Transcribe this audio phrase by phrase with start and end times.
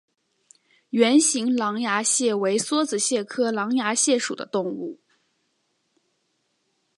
[0.89, 4.99] 圆形狼牙蟹为梭子蟹科狼牙蟹属的动物。